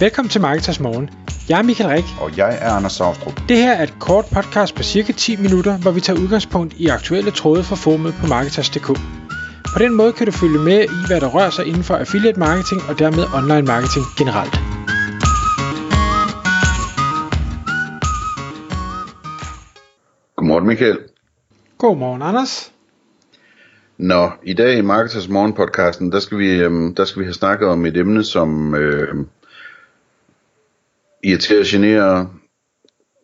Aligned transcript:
Velkommen 0.00 0.30
til 0.30 0.40
Marketers 0.40 0.80
Morgen. 0.80 1.10
Jeg 1.48 1.58
er 1.58 1.62
Michael 1.62 1.90
Rik. 1.90 2.04
Og 2.20 2.36
jeg 2.36 2.58
er 2.60 2.70
Anders 2.70 2.92
Saustrup. 2.92 3.40
Det 3.48 3.56
her 3.56 3.72
er 3.72 3.82
et 3.82 3.94
kort 4.00 4.24
podcast 4.34 4.74
på 4.74 4.82
cirka 4.82 5.12
10 5.12 5.36
minutter, 5.36 5.78
hvor 5.78 5.90
vi 5.90 6.00
tager 6.00 6.20
udgangspunkt 6.20 6.74
i 6.74 6.86
aktuelle 6.86 7.30
tråde 7.30 7.62
fra 7.64 7.76
formet 7.76 8.14
på 8.20 8.26
Marketers.dk. 8.26 8.86
På 9.74 9.78
den 9.78 9.94
måde 9.94 10.12
kan 10.12 10.26
du 10.26 10.32
følge 10.32 10.58
med 10.58 10.80
i, 10.84 11.06
hvad 11.06 11.20
der 11.20 11.28
rører 11.28 11.50
sig 11.50 11.66
inden 11.66 11.82
for 11.82 11.94
affiliate 11.94 12.38
marketing 12.38 12.80
og 12.88 12.98
dermed 12.98 13.24
online 13.38 13.66
marketing 13.72 14.04
generelt. 14.18 14.54
Godmorgen 20.36 20.66
Michael. 20.66 20.98
Godmorgen 21.78 22.22
Anders. 22.22 22.72
Nå, 23.98 24.30
i 24.42 24.52
dag 24.52 24.78
i 24.78 24.80
Marketers 24.80 25.28
Morgen 25.28 25.52
podcasten, 25.52 26.12
der 26.12 26.20
skal 26.20 26.38
vi, 26.38 26.50
øhm, 26.50 26.94
der 26.94 27.04
skal 27.04 27.20
vi 27.20 27.24
have 27.24 27.34
snakket 27.34 27.68
om 27.68 27.86
et 27.86 27.96
emne, 27.96 28.24
som 28.24 28.74
øh, 28.74 29.26
irriterer, 31.24 31.64
genere, 31.66 32.30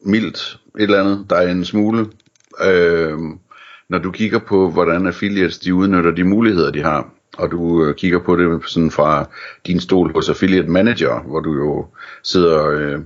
mildt, 0.04 0.58
et 0.78 0.82
eller 0.82 1.00
andet, 1.00 1.26
der 1.30 1.36
er 1.36 1.50
en 1.50 1.64
smule. 1.64 2.06
Øh, 2.64 3.18
når 3.88 3.98
du 3.98 4.10
kigger 4.10 4.38
på, 4.38 4.70
hvordan 4.70 5.06
affiliates 5.06 5.58
de 5.58 5.74
udnytter 5.74 6.10
de 6.10 6.24
muligheder, 6.24 6.70
de 6.70 6.82
har, 6.82 7.10
og 7.38 7.50
du 7.50 7.84
øh, 7.84 7.94
kigger 7.94 8.18
på 8.18 8.36
det 8.36 8.62
sådan 8.66 8.90
fra 8.90 9.28
din 9.66 9.80
stol 9.80 10.12
hos 10.14 10.28
Affiliate 10.28 10.68
Manager, 10.68 11.22
hvor 11.22 11.40
du 11.40 11.52
jo 11.52 11.86
sidder 12.22 12.68
øh, 12.68 13.00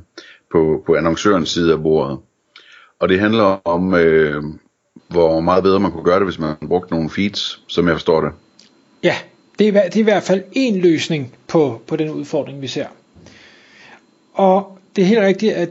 på, 0.53 0.83
på 0.87 0.95
annoncørens 0.95 1.49
side 1.49 1.73
af 1.73 1.83
bordet. 1.83 2.19
Og 3.01 3.09
det 3.09 3.21
handler 3.21 3.61
om, 3.65 3.95
øh, 3.95 4.43
hvor 5.09 5.41
meget 5.41 5.63
bedre 5.63 5.81
man 5.81 5.93
kunne 5.93 6.05
gøre 6.05 6.19
det, 6.19 6.27
hvis 6.27 6.39
man 6.39 6.57
brugte 6.69 6.95
nogle 6.95 7.11
feeds, 7.11 7.63
som 7.69 7.87
jeg 7.87 7.95
forstår 7.95 8.21
det. 8.21 8.33
Ja, 9.03 9.15
det 9.59 9.69
er, 9.69 9.83
det 9.83 9.97
er 9.97 10.01
i 10.01 10.03
hvert 10.03 10.23
fald 10.23 10.43
en 10.53 10.81
løsning 10.81 11.35
på, 11.49 11.83
på 11.87 11.97
den 11.97 12.11
udfordring, 12.11 12.63
vi 12.63 12.67
ser. 12.67 12.87
Og 14.37 14.79
det 14.97 15.03
er 15.03 15.07
helt 15.07 15.21
rigtigt, 15.21 15.53
at 15.53 15.69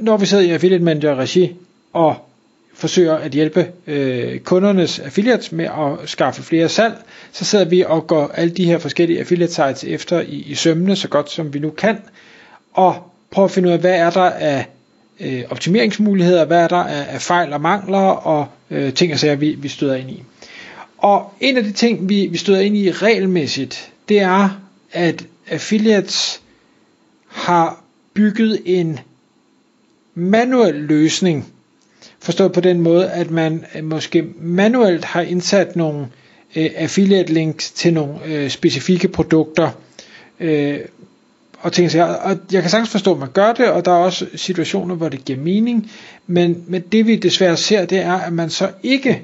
når 0.00 0.16
vi 0.16 0.26
sidder 0.26 0.44
i 0.44 0.50
Affiliate 0.50 0.84
Manager 0.84 1.14
regi 1.14 1.52
og 1.92 2.16
forsøger 2.74 3.14
at 3.14 3.32
hjælpe 3.32 3.68
øh, 3.86 4.38
kundernes 4.40 4.98
affiliates 4.98 5.52
med 5.52 5.64
at 5.64 6.08
skaffe 6.08 6.42
flere 6.42 6.68
salg, 6.68 6.94
så 7.32 7.44
sidder 7.44 7.64
vi 7.64 7.84
og 7.86 8.06
går 8.06 8.30
alle 8.34 8.54
de 8.54 8.64
her 8.64 8.78
forskellige 8.78 9.18
affiliate 9.20 9.52
sites 9.52 9.84
efter 9.84 10.20
i, 10.20 10.44
i 10.46 10.54
sømmene 10.54 10.96
så 10.96 11.08
godt 11.08 11.30
som 11.30 11.54
vi 11.54 11.58
nu 11.58 11.70
kan, 11.70 11.96
og 12.72 12.94
prøver 13.30 13.48
at 13.48 13.52
finde 13.52 13.68
ud 13.68 13.72
af, 13.72 13.78
hvad 13.78 13.94
er 13.94 14.10
der 14.10 14.30
af 14.30 14.66
øh, 15.20 15.42
optimeringsmuligheder, 15.50 16.44
hvad 16.44 16.58
er 16.58 16.68
der 16.68 16.76
af, 16.76 17.14
af 17.14 17.22
fejl 17.22 17.52
og 17.52 17.60
mangler, 17.60 17.98
og 17.98 18.46
øh, 18.70 18.92
ting 18.92 19.12
og 19.12 19.18
sager, 19.18 19.36
vi, 19.36 19.54
vi 19.58 19.68
støder 19.68 19.94
ind 19.94 20.10
i. 20.10 20.22
Og 20.98 21.32
en 21.40 21.56
af 21.56 21.64
de 21.64 21.72
ting, 21.72 22.08
vi, 22.08 22.26
vi 22.26 22.36
støder 22.36 22.60
ind 22.60 22.76
i 22.76 22.90
regelmæssigt, 22.92 23.92
det 24.08 24.20
er, 24.20 24.60
at 24.92 25.26
affiliates 25.50 26.40
har 27.28 27.81
bygget 28.14 28.62
en 28.64 28.98
manuel 30.14 30.74
løsning, 30.74 31.52
forstået 32.20 32.52
på 32.52 32.60
den 32.60 32.80
måde, 32.80 33.10
at 33.10 33.30
man 33.30 33.64
øh, 33.74 33.84
måske 33.84 34.22
manuelt 34.40 35.04
har 35.04 35.20
indsat 35.22 35.76
nogle 35.76 36.06
øh, 36.56 36.70
affiliate 36.76 37.32
links 37.32 37.70
til 37.70 37.94
nogle 37.94 38.24
øh, 38.24 38.50
specifikke 38.50 39.08
produkter, 39.08 39.70
øh, 40.40 40.78
og 41.60 41.72
ting 41.72 41.90
sig. 41.90 42.20
Og 42.22 42.36
jeg 42.52 42.62
kan 42.62 42.70
sagtens 42.70 42.90
forstå, 42.90 43.12
at 43.12 43.18
man 43.18 43.30
gør 43.32 43.52
det, 43.52 43.68
og 43.70 43.84
der 43.84 43.90
er 43.92 43.96
også 43.96 44.26
situationer, 44.34 44.94
hvor 44.94 45.08
det 45.08 45.24
giver 45.24 45.38
mening, 45.38 45.90
men, 46.26 46.64
men 46.66 46.82
det 46.92 47.06
vi 47.06 47.16
desværre 47.16 47.56
ser, 47.56 47.84
det 47.84 47.98
er, 47.98 48.12
at 48.14 48.32
man 48.32 48.50
så 48.50 48.70
ikke 48.82 49.22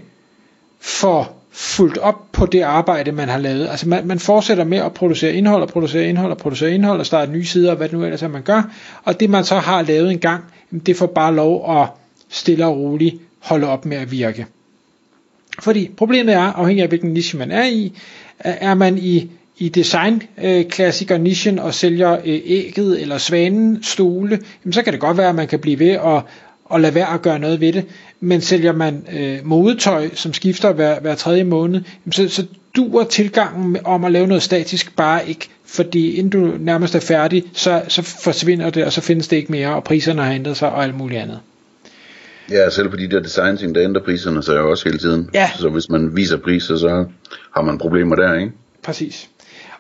får 0.80 1.37
fuldt 1.50 1.98
op 1.98 2.32
på 2.32 2.46
det 2.46 2.60
arbejde, 2.60 3.12
man 3.12 3.28
har 3.28 3.38
lavet. 3.38 3.68
Altså 3.68 3.88
man, 3.88 4.06
man 4.06 4.18
fortsætter 4.18 4.64
med 4.64 4.78
at 4.78 4.94
producere 4.94 5.32
indhold, 5.32 5.62
og 5.62 5.68
producere 5.68 6.04
indhold, 6.04 6.32
og 6.32 6.38
producere 6.38 6.72
indhold, 6.72 7.00
og 7.00 7.06
starte 7.06 7.32
nye 7.32 7.44
sider, 7.44 7.70
og 7.70 7.76
hvad 7.76 7.88
det 7.88 7.98
nu 7.98 8.04
ellers 8.04 8.22
er, 8.22 8.28
man 8.28 8.42
gør. 8.42 8.72
Og 9.04 9.20
det 9.20 9.30
man 9.30 9.44
så 9.44 9.54
har 9.54 9.82
lavet 9.82 10.10
en 10.10 10.18
gang, 10.18 10.44
det 10.86 10.96
får 10.96 11.06
bare 11.06 11.34
lov 11.34 11.80
at 11.80 11.88
stille 12.28 12.66
og 12.66 12.76
roligt 12.76 13.16
holde 13.38 13.66
op 13.66 13.84
med 13.84 13.96
at 13.96 14.10
virke. 14.10 14.46
Fordi 15.60 15.90
problemet 15.96 16.34
er, 16.34 16.52
afhængig 16.52 16.82
af 16.82 16.88
hvilken 16.88 17.12
niche 17.12 17.38
man 17.38 17.50
er 17.50 17.66
i, 17.66 17.92
er 18.38 18.74
man 18.74 18.98
i 18.98 19.30
i 19.58 19.68
design 19.68 20.22
øh, 20.42 20.64
klassiker 20.64 21.18
nichen 21.18 21.58
og 21.58 21.74
sælger 21.74 22.12
øh, 22.12 22.40
ægget 22.44 23.00
eller 23.00 23.18
svanen 23.18 23.82
stole, 23.82 24.40
jamen 24.64 24.72
så 24.72 24.82
kan 24.82 24.92
det 24.92 25.00
godt 25.00 25.16
være, 25.16 25.28
at 25.28 25.34
man 25.34 25.48
kan 25.48 25.58
blive 25.58 25.78
ved 25.78 25.90
at, 25.90 26.22
at 26.74 26.80
lade 26.80 26.94
være 26.94 27.14
at 27.14 27.22
gøre 27.22 27.38
noget 27.38 27.60
ved 27.60 27.72
det. 27.72 27.84
Men 28.20 28.40
sælger 28.40 28.72
man 28.72 29.06
øh, 29.12 29.38
modetøj, 29.44 30.08
som 30.14 30.34
skifter 30.34 30.72
hver, 30.72 31.00
hver 31.00 31.14
tredje 31.14 31.44
måned, 31.44 31.82
så, 32.10 32.28
så 32.28 32.46
duer 32.76 33.04
tilgangen 33.04 33.76
om 33.84 34.04
at 34.04 34.12
lave 34.12 34.26
noget 34.26 34.42
statisk 34.42 34.96
bare 34.96 35.28
ikke. 35.28 35.48
Fordi 35.64 36.14
inden 36.14 36.30
du 36.30 36.56
nærmest 36.58 36.94
er 36.94 37.00
færdig, 37.00 37.44
så, 37.52 37.82
så 37.88 38.02
forsvinder 38.02 38.70
det, 38.70 38.84
og 38.84 38.92
så 38.92 39.00
findes 39.00 39.28
det 39.28 39.36
ikke 39.36 39.52
mere, 39.52 39.74
og 39.74 39.84
priserne 39.84 40.22
har 40.22 40.32
ændret 40.32 40.56
sig 40.56 40.70
og 40.70 40.84
alt 40.84 40.94
muligt 40.94 41.20
andet. 41.20 41.40
Ja, 42.50 42.70
selv 42.70 42.88
på 42.88 42.96
de 42.96 43.10
der 43.10 43.20
design 43.20 43.56
ting, 43.56 43.74
der 43.74 43.84
ændrer 43.84 44.02
priserne 44.02 44.42
sig 44.42 44.56
jo 44.56 44.70
også 44.70 44.84
hele 44.84 44.98
tiden. 44.98 45.30
Ja. 45.34 45.50
Så 45.58 45.68
hvis 45.68 45.88
man 45.88 46.16
viser 46.16 46.36
priser, 46.36 46.76
så 46.76 47.04
har 47.54 47.62
man 47.62 47.78
problemer 47.78 48.16
der, 48.16 48.34
ikke? 48.34 48.52
Præcis. 48.82 49.28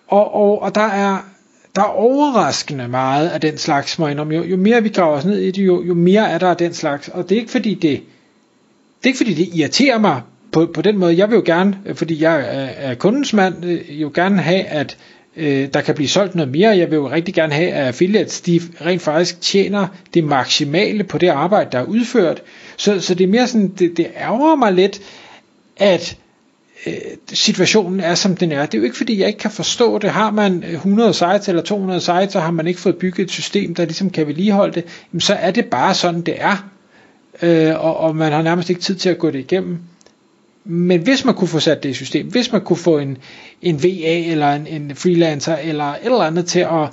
Og, 0.08 0.34
og, 0.34 0.62
og 0.62 0.74
der 0.74 0.80
er 0.88 1.18
der 1.78 1.84
er 1.84 1.88
overraskende 1.88 2.88
meget 2.88 3.28
af 3.28 3.40
den 3.40 3.58
slags, 3.58 3.98
må 3.98 4.08
Jo, 4.08 4.44
jo 4.44 4.56
mere 4.56 4.82
vi 4.82 4.88
graver 4.88 5.16
os 5.16 5.24
ned 5.24 5.38
i 5.38 5.50
det, 5.50 5.66
jo, 5.66 5.84
jo 5.84 5.94
mere 5.94 6.30
er 6.30 6.38
der 6.38 6.50
af 6.50 6.56
den 6.56 6.74
slags. 6.74 7.08
Og 7.08 7.28
det 7.28 7.34
er 7.34 7.40
ikke 7.40 7.52
fordi 7.52 7.74
det, 7.74 7.82
det 7.82 9.04
er 9.04 9.06
ikke 9.06 9.16
fordi 9.16 9.34
det 9.34 9.48
irriterer 9.54 9.98
mig 9.98 10.22
på, 10.52 10.66
på 10.74 10.82
den 10.82 10.98
måde. 10.98 11.18
Jeg 11.18 11.28
vil 11.28 11.36
jo 11.36 11.42
gerne, 11.46 11.78
øh, 11.86 11.94
fordi 11.94 12.22
jeg 12.22 12.40
er, 12.40 12.90
er 12.90 12.94
kundens 12.94 13.32
mand, 13.32 13.64
øh, 13.64 14.02
jo 14.02 14.10
gerne 14.14 14.42
have, 14.42 14.64
at 14.64 14.96
øh, 15.36 15.68
der 15.74 15.80
kan 15.80 15.94
blive 15.94 16.08
solgt 16.08 16.34
noget 16.34 16.50
mere. 16.52 16.70
Jeg 16.76 16.90
vil 16.90 16.96
jo 16.96 17.10
rigtig 17.10 17.34
gerne 17.34 17.52
have, 17.52 17.72
at 17.72 17.86
affiliates 17.86 18.40
de 18.40 18.60
rent 18.86 19.02
faktisk 19.02 19.40
tjener 19.40 19.86
det 20.14 20.24
maksimale 20.24 21.04
på 21.04 21.18
det 21.18 21.28
arbejde, 21.28 21.70
der 21.72 21.78
er 21.78 21.84
udført. 21.84 22.42
Så, 22.76 23.00
så 23.00 23.14
det 23.14 23.24
er 23.24 23.28
mere 23.28 23.46
sådan, 23.46 23.68
det, 23.68 23.96
det 23.96 24.06
ærger 24.16 24.56
mig 24.56 24.72
lidt, 24.72 25.00
at 25.76 26.16
Øh, 26.86 26.92
situationen 27.32 28.00
er 28.00 28.14
som 28.14 28.36
den 28.36 28.52
er. 28.52 28.66
Det 28.66 28.74
er 28.74 28.78
jo 28.78 28.84
ikke 28.84 28.96
fordi 28.96 29.20
jeg 29.20 29.26
ikke 29.26 29.38
kan 29.38 29.50
forstå 29.50 29.98
det. 29.98 30.10
Har 30.10 30.30
man 30.30 30.64
øh, 30.64 30.72
100 30.72 31.14
sites 31.14 31.48
eller 31.48 31.62
200 31.62 32.00
sites, 32.00 32.32
så 32.32 32.40
har 32.40 32.50
man 32.50 32.66
ikke 32.66 32.80
fået 32.80 32.96
bygget 32.96 33.24
et 33.24 33.30
system, 33.30 33.74
der 33.74 33.84
ligesom 33.84 34.10
kan 34.10 34.26
vedligeholde 34.26 34.74
det, 34.74 34.84
jamen 35.12 35.20
så 35.20 35.34
er 35.34 35.50
det 35.50 35.64
bare 35.64 35.94
sådan 35.94 36.20
det 36.20 36.34
er. 36.38 36.68
Øh, 37.42 37.84
og, 37.84 37.96
og 37.96 38.16
man 38.16 38.32
har 38.32 38.42
nærmest 38.42 38.70
ikke 38.70 38.82
tid 38.82 38.94
til 38.94 39.08
at 39.08 39.18
gå 39.18 39.30
det 39.30 39.38
igennem. 39.38 39.78
Men 40.64 41.00
hvis 41.00 41.24
man 41.24 41.34
kunne 41.34 41.48
få 41.48 41.60
sat 41.60 41.82
det 41.82 41.88
i 41.88 41.94
system, 41.94 42.26
hvis 42.26 42.52
man 42.52 42.60
kunne 42.60 42.76
få 42.76 42.98
en, 42.98 43.18
en 43.62 43.82
VA 43.82 44.18
eller 44.30 44.52
en, 44.52 44.66
en 44.66 44.96
freelancer 44.96 45.56
eller 45.56 45.84
et 45.84 45.98
eller 46.04 46.18
andet 46.18 46.46
til 46.46 46.60
at 46.60 46.88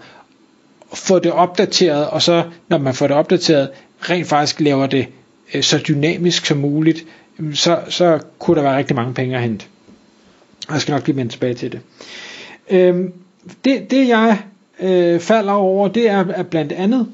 få 0.94 1.19
det 1.19 1.31
opdateret, 1.31 2.07
og 2.07 2.22
så 2.22 2.44
når 2.69 2.78
man 2.78 2.94
får 2.94 3.07
det 3.07 3.16
opdateret, 3.16 3.69
rent 4.00 4.28
faktisk 4.28 4.59
laver 4.59 4.88
det 4.88 5.07
øh, 5.53 5.63
så 5.63 5.78
dynamisk 5.88 6.46
som 6.46 6.57
muligt, 6.57 7.06
så, 7.53 7.79
så 7.90 8.19
kunne 8.40 8.56
der 8.56 8.62
være 8.62 8.78
rigtig 8.78 8.96
mange 8.96 9.13
penge 9.13 9.35
at 9.35 9.41
hente. 9.41 9.66
Jeg 10.69 10.81
skal 10.81 10.91
nok 10.91 11.07
lige 11.07 11.15
vende 11.17 11.31
tilbage 11.31 11.53
til 11.53 11.71
det. 11.71 11.79
Øhm, 12.69 13.13
det, 13.65 13.91
det 13.91 14.07
jeg 14.07 14.43
øh, 14.79 15.19
falder 15.19 15.53
over, 15.53 15.87
det 15.87 16.09
er, 16.09 16.25
er 16.27 16.43
blandt 16.43 16.71
andet, 16.71 17.07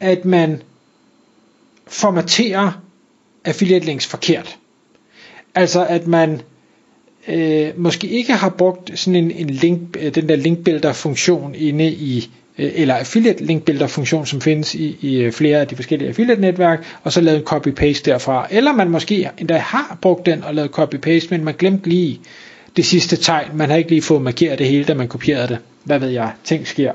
at 0.00 0.24
man 0.24 0.62
formaterer 1.86 2.80
affiliate 3.44 3.86
links 3.86 4.06
forkert. 4.06 4.58
Altså 5.54 5.86
at 5.86 6.06
man 6.06 6.40
øh, 7.28 7.68
måske 7.76 8.06
ikke 8.08 8.32
har 8.32 8.48
brugt 8.48 8.98
sådan 8.98 9.16
en, 9.24 9.30
en 9.30 9.50
link, 9.50 9.96
øh, 10.00 10.14
den 10.14 10.28
der 10.28 10.36
linkbuilder 10.36 10.92
funktion 10.92 11.54
inde 11.54 11.88
i 11.90 12.30
Øh, 12.34 12.39
Øh, 12.60 12.70
eller 12.74 12.94
affiliate 12.94 13.44
link 13.44 13.62
builder 13.64 13.86
funktion, 13.86 14.26
som 14.26 14.40
findes 14.40 14.74
i, 14.74 14.96
i 15.00 15.16
øh, 15.16 15.32
flere 15.32 15.60
af 15.60 15.66
de 15.68 15.76
forskellige 15.76 16.08
affiliate 16.08 16.40
netværk, 16.40 16.84
og 17.02 17.12
så 17.12 17.20
lavet 17.20 17.38
en 17.38 17.44
copy-paste 17.44 18.02
derfra. 18.04 18.46
Eller 18.50 18.72
man 18.72 18.90
måske 18.90 19.30
endda 19.38 19.56
har 19.56 19.98
brugt 20.02 20.26
den 20.26 20.44
og 20.44 20.54
lavet 20.54 20.70
copy-paste, 20.70 21.30
men 21.30 21.44
man 21.44 21.54
glemte 21.58 21.88
lige 21.88 22.20
det 22.76 22.84
sidste 22.84 23.16
tegn. 23.16 23.48
Man 23.54 23.70
har 23.70 23.76
ikke 23.76 23.90
lige 23.90 24.02
fået 24.02 24.22
markeret 24.22 24.58
det 24.58 24.66
hele, 24.66 24.84
da 24.84 24.94
man 24.94 25.08
kopierede 25.08 25.48
det. 25.48 25.58
Hvad 25.84 25.98
ved 25.98 26.08
jeg? 26.08 26.32
Ting 26.44 26.66
sker. 26.66 26.92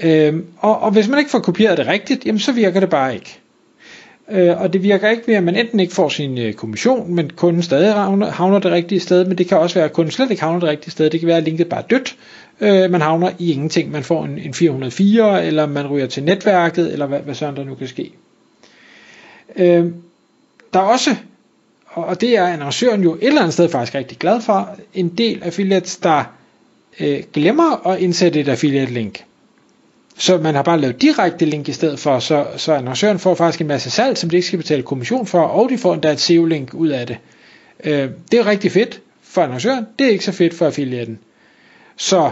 Øhm, 0.00 0.44
og, 0.58 0.80
og 0.80 0.90
hvis 0.90 1.08
man 1.08 1.18
ikke 1.18 1.30
får 1.30 1.38
kopieret 1.38 1.78
det 1.78 1.86
rigtigt, 1.86 2.26
jamen 2.26 2.38
så 2.38 2.52
virker 2.52 2.80
det 2.80 2.90
bare 2.90 3.14
ikke. 3.14 3.38
Øh, 4.30 4.60
og 4.60 4.72
det 4.72 4.82
virker 4.82 5.10
ikke 5.10 5.22
ved, 5.26 5.34
at 5.34 5.42
man 5.42 5.56
enten 5.56 5.80
ikke 5.80 5.94
får 5.94 6.08
sin 6.08 6.38
øh, 6.38 6.52
kommission, 6.52 7.14
men 7.14 7.30
kunden 7.30 7.62
stadig 7.62 7.92
havner, 7.92 8.30
havner 8.30 8.58
det 8.58 8.72
rigtige 8.72 9.00
sted, 9.00 9.24
men 9.24 9.38
det 9.38 9.48
kan 9.48 9.58
også 9.58 9.74
være, 9.74 9.84
at 9.84 9.92
kunden 9.92 10.12
slet 10.12 10.30
ikke 10.30 10.42
havner 10.42 10.60
det 10.60 10.68
rigtige 10.68 10.90
sted. 10.90 11.10
Det 11.10 11.20
kan 11.20 11.26
være, 11.26 11.36
at 11.36 11.44
linket 11.44 11.68
bare 11.68 11.82
er 11.82 11.86
dødt, 11.86 12.16
øh, 12.64 12.90
man 12.90 13.00
havner 13.00 13.30
i 13.38 13.52
ingenting. 13.52 13.90
Man 13.90 14.04
får 14.04 14.24
en, 14.24 14.38
en 14.38 14.54
404, 14.54 15.44
eller 15.46 15.66
man 15.66 15.86
ryger 15.86 16.06
til 16.06 16.22
netværket, 16.22 16.92
eller 16.92 17.06
hvad, 17.06 17.20
hvad 17.20 17.34
sådan 17.34 17.56
der 17.56 17.64
nu 17.64 17.74
kan 17.74 17.88
ske. 17.88 18.12
Øh, 19.56 19.86
der 20.72 20.80
er 20.80 20.84
også, 20.84 21.16
og 21.86 22.20
det 22.20 22.36
er 22.36 22.46
annoncøren 22.46 23.02
jo 23.02 23.14
et 23.14 23.26
eller 23.26 23.40
andet 23.40 23.54
sted 23.54 23.68
faktisk 23.68 23.94
rigtig 23.94 24.18
glad 24.18 24.40
for, 24.40 24.76
en 24.94 25.08
del 25.08 25.42
affiliates, 25.42 25.96
der 25.96 26.24
øh, 27.00 27.22
glemmer 27.32 27.86
at 27.86 27.98
indsætte 27.98 28.40
et 28.40 28.48
affiliate 28.48 28.92
link. 28.92 29.24
Så 30.18 30.38
man 30.38 30.54
har 30.54 30.62
bare 30.62 30.80
lavet 30.80 31.02
direkte 31.02 31.44
link 31.44 31.68
i 31.68 31.72
stedet 31.72 31.98
for, 31.98 32.18
så, 32.18 32.46
så 32.56 32.72
annoncøren 32.72 33.18
får 33.18 33.34
faktisk 33.34 33.60
en 33.60 33.66
masse 33.66 33.90
salg, 33.90 34.18
som 34.18 34.30
de 34.30 34.36
ikke 34.36 34.46
skal 34.46 34.56
betale 34.56 34.82
kommission 34.82 35.26
for, 35.26 35.40
og 35.40 35.70
de 35.70 35.78
får 35.78 35.94
endda 35.94 36.12
et 36.12 36.20
SEO-link 36.20 36.74
ud 36.74 36.88
af 36.88 37.06
det. 37.06 37.18
Øh, 37.84 38.08
det 38.32 38.40
er 38.40 38.46
rigtig 38.46 38.72
fedt 38.72 39.00
for 39.22 39.42
annoncøren, 39.42 39.86
det 39.98 40.06
er 40.06 40.10
ikke 40.10 40.24
så 40.24 40.32
fedt 40.32 40.54
for 40.54 40.66
affiliaten. 40.66 41.18
Så 41.96 42.30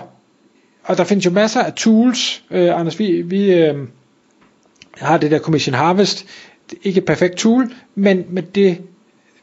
og 0.85 0.97
der 0.97 1.05
findes 1.05 1.27
jo 1.27 1.31
masser 1.31 1.63
af 1.63 1.73
tools. 1.73 2.45
Øh, 2.51 2.81
Anders, 2.81 2.99
vi, 2.99 3.23
vi 3.23 3.53
øh, 3.53 3.75
har 4.97 5.19
det 5.19 5.31
der 5.31 5.39
Commission 5.39 5.75
Harvest. 5.75 6.27
Ikke 6.83 6.99
et 6.99 7.05
perfekt 7.05 7.37
tool, 7.37 7.73
men, 7.95 8.25
men 8.29 8.45
det 8.55 8.79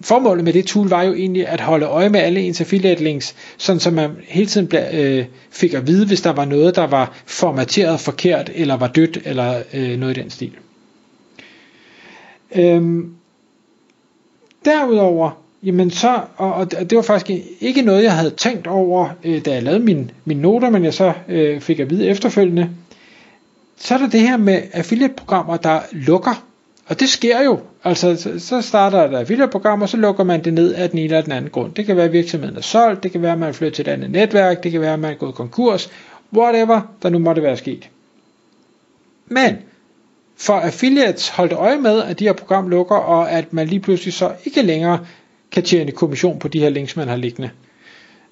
formålet 0.01 0.43
med 0.43 0.53
det 0.53 0.65
tool 0.65 0.89
var 0.89 1.03
jo 1.03 1.13
egentlig 1.13 1.47
at 1.47 1.61
holde 1.61 1.85
øje 1.85 2.09
med 2.09 2.19
alle 2.19 2.41
ens 2.41 2.61
affiliate 2.61 3.03
links, 3.03 3.35
sådan 3.57 3.79
så 3.79 3.91
man 3.91 4.11
hele 4.27 4.47
tiden 4.47 4.67
ble, 4.67 4.93
øh, 4.93 5.25
fik 5.51 5.73
at 5.73 5.87
vide, 5.87 6.07
hvis 6.07 6.21
der 6.21 6.29
var 6.29 6.45
noget, 6.45 6.75
der 6.75 6.87
var 6.87 7.21
formateret 7.25 7.99
forkert, 7.99 8.51
eller 8.55 8.77
var 8.77 8.87
dødt, 8.87 9.17
eller 9.25 9.63
øh, 9.73 9.99
noget 9.99 10.17
i 10.17 10.21
den 10.21 10.29
stil. 10.29 10.51
Øhm, 12.55 13.13
derudover, 14.65 15.43
jamen 15.63 15.91
så, 15.91 16.21
og, 16.37 16.53
og 16.53 16.71
det 16.71 16.95
var 16.95 17.01
faktisk 17.01 17.41
ikke 17.61 17.81
noget, 17.81 18.03
jeg 18.03 18.13
havde 18.13 18.29
tænkt 18.29 18.67
over, 18.67 19.09
øh, 19.23 19.45
da 19.45 19.53
jeg 19.53 19.63
lavede 19.63 19.83
mine, 19.83 20.09
mine 20.25 20.41
noter, 20.41 20.69
men 20.69 20.83
jeg 20.83 20.93
så 20.93 21.13
øh, 21.27 21.61
fik 21.61 21.79
at 21.79 21.89
vide 21.89 22.07
efterfølgende, 22.07 22.69
så 23.77 23.93
er 23.93 23.97
der 23.97 24.09
det 24.09 24.21
her 24.21 24.37
med 24.37 24.61
affiliate-programmer, 24.73 25.57
der 25.57 25.79
lukker 25.91 26.49
og 26.89 26.99
det 26.99 27.09
sker 27.09 27.43
jo. 27.43 27.59
Altså, 27.83 28.35
så 28.39 28.61
starter 28.61 29.07
der 29.07 29.17
et 29.17 29.19
affiliate-program, 29.19 29.81
og 29.81 29.89
så 29.89 29.97
lukker 29.97 30.23
man 30.23 30.43
det 30.43 30.53
ned 30.53 30.73
af 30.73 30.89
den 30.89 30.99
ene 30.99 31.05
eller 31.05 31.21
den 31.21 31.31
anden 31.31 31.51
grund. 31.51 31.73
Det 31.73 31.85
kan 31.85 31.95
være, 31.95 32.05
at 32.05 32.13
virksomheden 32.13 32.57
er 32.57 32.61
solgt, 32.61 33.03
det 33.03 33.11
kan 33.11 33.21
være, 33.21 33.31
at 33.31 33.39
man 33.39 33.53
flytter 33.53 33.75
til 33.75 33.87
et 33.87 33.91
andet 33.91 34.11
netværk, 34.11 34.63
det 34.63 34.71
kan 34.71 34.81
være, 34.81 34.93
at 34.93 34.99
man 34.99 35.11
er 35.11 35.15
gået 35.15 35.35
konkurs, 35.35 35.91
whatever, 36.33 36.81
der 37.03 37.09
nu 37.09 37.19
måtte 37.19 37.43
være 37.43 37.57
sket. 37.57 37.89
Men 39.27 39.57
for 40.37 40.53
affiliates 40.53 41.29
holdt 41.29 41.53
øje 41.53 41.77
med, 41.77 42.03
at 42.03 42.19
de 42.19 42.23
her 42.23 42.33
program 42.33 42.67
lukker, 42.67 42.95
og 42.95 43.31
at 43.31 43.53
man 43.53 43.67
lige 43.67 43.79
pludselig 43.79 44.13
så 44.13 44.31
ikke 44.45 44.61
længere 44.61 44.99
kan 45.51 45.63
tjene 45.63 45.91
kommission 45.91 46.39
på 46.39 46.47
de 46.47 46.59
her 46.59 46.69
links, 46.69 46.95
man 46.95 47.07
har 47.07 47.15
liggende. 47.15 47.49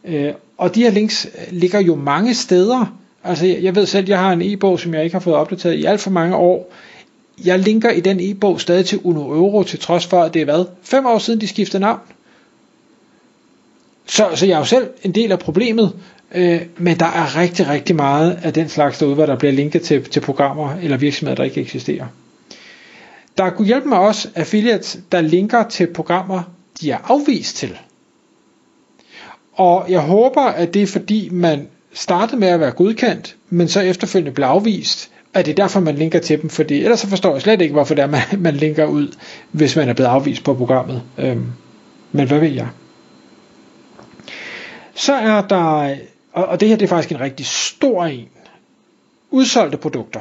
Øh, 0.05 0.33
og 0.57 0.75
de 0.75 0.83
her 0.83 0.91
links 0.91 1.27
ligger 1.51 1.79
jo 1.79 1.95
mange 1.95 2.33
steder. 2.33 2.97
Altså, 3.23 3.45
jeg 3.45 3.75
ved 3.75 3.85
selv, 3.85 4.07
jeg 4.07 4.19
har 4.19 4.33
en 4.33 4.41
e-bog, 4.41 4.79
som 4.79 4.93
jeg 4.93 5.03
ikke 5.03 5.15
har 5.15 5.19
fået 5.19 5.35
opdateret 5.35 5.73
i 5.73 5.85
alt 5.85 6.01
for 6.01 6.09
mange 6.09 6.35
år, 6.35 6.73
jeg 7.45 7.59
linker 7.59 7.89
i 7.89 7.99
den 7.99 8.19
e-bog 8.19 8.61
stadig 8.61 8.85
til 8.85 8.99
Uno 9.03 9.21
Euro, 9.21 9.63
til 9.63 9.79
trods 9.79 10.05
for, 10.05 10.21
at 10.21 10.33
det 10.33 10.41
er 10.41 10.45
hvad? 10.45 10.65
Fem 10.83 11.05
år 11.05 11.17
siden, 11.17 11.41
de 11.41 11.47
skiftede 11.47 11.81
navn. 11.81 11.99
Så, 14.05 14.29
så 14.35 14.45
jeg 14.45 14.53
er 14.53 14.57
jo 14.57 14.65
selv 14.65 14.89
en 15.03 15.11
del 15.11 15.31
af 15.31 15.39
problemet, 15.39 15.93
øh, 16.35 16.61
men 16.77 16.99
der 16.99 17.05
er 17.05 17.35
rigtig, 17.35 17.67
rigtig 17.67 17.95
meget 17.95 18.39
af 18.43 18.53
den 18.53 18.69
slags 18.69 18.97
derude, 18.97 19.15
hvor 19.15 19.25
der 19.25 19.35
bliver 19.35 19.51
linket 19.51 19.81
til, 19.81 20.03
til 20.03 20.19
programmer 20.19 20.75
eller 20.81 20.97
virksomheder, 20.97 21.35
der 21.35 21.43
ikke 21.43 21.61
eksisterer. 21.61 22.05
Der 23.37 23.49
kunne 23.49 23.67
hjælpe 23.67 23.89
mig 23.89 23.99
også 23.99 24.27
affiliates, 24.35 24.99
der 25.11 25.21
linker 25.21 25.63
til 25.63 25.87
programmer, 25.87 26.43
de 26.81 26.91
er 26.91 26.97
afvist 27.03 27.55
til. 27.55 27.77
Og 29.53 29.85
jeg 29.89 29.99
håber, 29.99 30.41
at 30.41 30.73
det 30.73 30.81
er 30.81 30.87
fordi, 30.87 31.29
man 31.29 31.67
startede 31.93 32.39
med 32.39 32.47
at 32.47 32.59
være 32.59 32.71
godkendt, 32.71 33.35
men 33.49 33.67
så 33.67 33.81
efterfølgende 33.81 34.31
blev 34.31 34.45
afvist, 34.47 35.11
at 35.33 35.45
det 35.45 35.51
er 35.51 35.55
derfor, 35.55 35.79
man 35.79 35.95
linker 35.95 36.19
til 36.19 36.41
dem, 36.41 36.49
fordi 36.49 36.83
ellers 36.83 36.99
så 36.99 37.07
forstår 37.07 37.33
jeg 37.33 37.41
slet 37.41 37.61
ikke, 37.61 37.73
hvorfor 37.73 37.95
det 37.95 38.01
er, 38.03 38.07
man, 38.07 38.21
man 38.37 38.55
linker 38.55 38.85
ud, 38.85 39.07
hvis 39.51 39.75
man 39.75 39.89
er 39.89 39.93
blevet 39.93 40.09
afvist 40.09 40.43
på 40.43 40.53
programmet. 40.53 41.01
Øhm, 41.17 41.45
men 42.11 42.27
hvad 42.27 42.39
ved 42.39 42.49
jeg? 42.49 42.67
Så 44.95 45.13
er 45.13 45.41
der, 45.41 45.95
og, 46.33 46.45
og 46.45 46.59
det 46.59 46.67
her 46.69 46.75
det 46.75 46.85
er 46.85 46.89
faktisk 46.89 47.11
en 47.11 47.19
rigtig 47.19 47.45
stor 47.45 48.05
en, 48.05 48.27
udsolgte 49.31 49.77
produkter. 49.77 50.19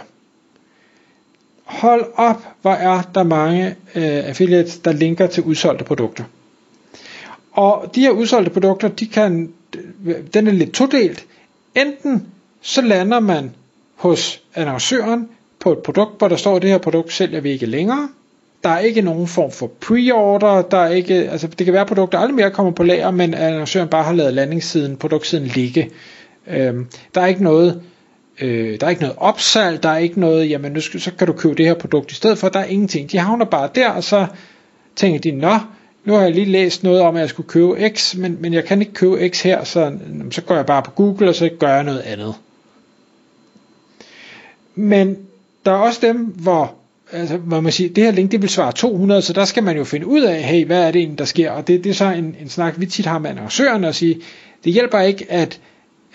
Hold 1.64 2.04
op, 2.14 2.42
hvor 2.62 2.72
er 2.72 3.02
der 3.14 3.22
mange 3.22 3.66
øh, 3.94 4.28
affiliates, 4.28 4.78
der 4.78 4.92
linker 4.92 5.26
til 5.26 5.42
udsolgte 5.42 5.84
produkter. 5.84 6.24
Og 7.56 7.90
de 7.94 8.00
her 8.00 8.10
udsolgte 8.10 8.50
produkter, 8.50 8.88
de 8.88 9.06
kan, 9.06 9.52
den 10.34 10.46
er 10.46 10.52
lidt 10.52 10.72
todelt. 10.72 11.26
Enten 11.74 12.26
så 12.60 12.82
lander 12.82 13.20
man 13.20 13.54
hos 13.94 14.42
annoncøren 14.54 15.28
på 15.60 15.72
et 15.72 15.78
produkt, 15.78 16.18
hvor 16.18 16.28
der 16.28 16.36
står, 16.36 16.56
at 16.56 16.62
det 16.62 16.70
her 16.70 16.78
produkt 16.78 17.12
sælger 17.12 17.40
vi 17.40 17.50
ikke 17.50 17.66
længere. 17.66 18.08
Der 18.64 18.68
er 18.70 18.78
ikke 18.78 19.02
nogen 19.02 19.26
form 19.26 19.50
for 19.50 19.70
pre-order, 19.80 20.62
der 20.62 20.78
er 20.78 20.88
ikke, 20.88 21.14
altså 21.14 21.46
det 21.46 21.64
kan 21.64 21.72
være, 21.72 21.82
at 21.82 21.88
produkter 21.88 22.18
aldrig 22.18 22.34
mere 22.34 22.50
kommer 22.50 22.72
på 22.72 22.82
lager, 22.82 23.10
men 23.10 23.34
annoncøren 23.34 23.88
bare 23.88 24.04
har 24.04 24.12
lavet 24.12 24.34
landingssiden, 24.34 24.96
produktsiden 24.96 25.46
ligge. 25.46 25.90
Øhm, 26.46 26.86
der 27.14 27.20
er 27.20 27.26
ikke 27.26 27.42
noget, 27.42 27.82
øh, 28.40 28.80
der 28.80 28.86
er 28.86 28.90
ikke 28.90 29.02
noget 29.02 29.16
opsalg, 29.18 29.82
der 29.82 29.88
er 29.88 29.98
ikke 29.98 30.20
noget, 30.20 30.50
jamen 30.50 30.72
nu 30.72 30.80
skal, 30.80 31.00
så 31.00 31.10
kan 31.18 31.26
du 31.26 31.32
købe 31.32 31.54
det 31.54 31.66
her 31.66 31.74
produkt 31.74 32.12
i 32.12 32.14
stedet 32.14 32.38
for, 32.38 32.48
der 32.48 32.60
er 32.60 32.64
ingenting. 32.64 33.12
De 33.12 33.18
havner 33.18 33.44
bare 33.44 33.68
der, 33.74 33.90
og 33.90 34.04
så 34.04 34.26
tænker 34.96 35.20
de, 35.20 35.30
nå, 35.30 35.54
nu 36.06 36.12
har 36.12 36.22
jeg 36.22 36.34
lige 36.34 36.46
læst 36.46 36.84
noget 36.84 37.00
om, 37.00 37.16
at 37.16 37.20
jeg 37.20 37.28
skulle 37.28 37.48
købe 37.48 37.90
X, 37.96 38.14
men, 38.16 38.36
men 38.40 38.54
jeg 38.54 38.64
kan 38.64 38.80
ikke 38.80 38.92
købe 38.92 39.28
X 39.28 39.42
her, 39.42 39.64
så, 39.64 39.98
så 40.30 40.42
går 40.42 40.54
jeg 40.54 40.66
bare 40.66 40.82
på 40.82 40.90
Google, 40.90 41.28
og 41.28 41.34
så 41.34 41.50
gør 41.58 41.74
jeg 41.74 41.84
noget 41.84 42.00
andet. 42.00 42.34
Men 44.74 45.16
der 45.64 45.72
er 45.72 45.76
også 45.76 46.00
dem, 46.02 46.16
hvor, 46.16 46.74
altså, 47.12 47.36
hvor 47.36 47.60
man 47.60 47.72
siger, 47.72 47.90
det 47.94 48.04
her 48.04 48.10
link 48.10 48.32
det 48.32 48.42
vil 48.42 48.50
svare 48.50 48.72
200, 48.72 49.22
så 49.22 49.32
der 49.32 49.44
skal 49.44 49.62
man 49.62 49.76
jo 49.76 49.84
finde 49.84 50.06
ud 50.06 50.22
af, 50.22 50.42
hey, 50.42 50.66
hvad 50.66 50.82
er 50.82 50.90
det 50.90 50.98
egentlig, 50.98 51.18
der 51.18 51.24
sker? 51.24 51.50
Og 51.50 51.66
det, 51.66 51.84
det 51.84 51.90
er 51.90 51.94
så 51.94 52.10
en, 52.10 52.36
en 52.40 52.48
snak, 52.48 52.74
vi 52.80 52.86
tit 52.86 53.06
har 53.06 53.18
med 53.18 53.30
annoncørerne 53.30 53.88
og 53.88 53.94
sige, 53.94 54.20
det 54.64 54.72
hjælper 54.72 55.00
ikke, 55.00 55.26
at 55.28 55.60